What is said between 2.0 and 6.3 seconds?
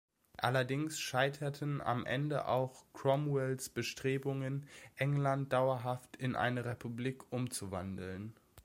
Ende auch Cromwells Bestrebungen, England dauerhaft